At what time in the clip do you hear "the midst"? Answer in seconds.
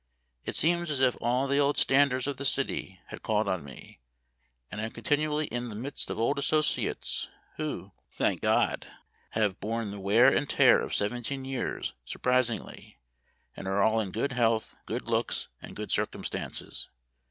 5.69-6.09